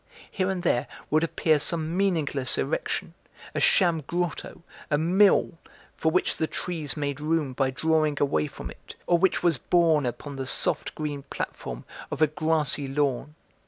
[0.31, 3.13] Here and there would appear some meaningless erection,
[3.53, 5.59] a sham grotto, a mill,
[5.95, 10.07] for which the trees made room by drawing away from it, or which was borne
[10.07, 13.35] upon the soft green platform of a grassy lawn.